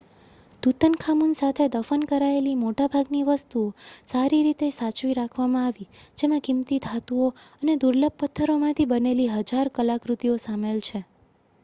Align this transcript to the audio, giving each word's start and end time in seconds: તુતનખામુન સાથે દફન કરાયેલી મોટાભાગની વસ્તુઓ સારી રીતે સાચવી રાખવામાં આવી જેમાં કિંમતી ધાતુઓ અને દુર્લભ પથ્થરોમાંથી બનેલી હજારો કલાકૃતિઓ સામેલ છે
તુતનખામુન 0.63 1.33
સાથે 1.35 1.65
દફન 1.73 2.05
કરાયેલી 2.11 2.53
મોટાભાગની 2.61 3.21
વસ્તુઓ 3.27 3.65
સારી 4.07 4.39
રીતે 4.47 4.69
સાચવી 4.75 5.13
રાખવામાં 5.13 5.67
આવી 5.67 5.87
જેમાં 6.17 6.43
કિંમતી 6.47 6.79
ધાતુઓ 6.81 7.27
અને 7.57 7.75
દુર્લભ 7.81 8.15
પથ્થરોમાંથી 8.23 8.87
બનેલી 8.91 9.29
હજારો 9.35 9.75
કલાકૃતિઓ 9.75 10.39
સામેલ 10.43 10.81
છે 10.83 11.03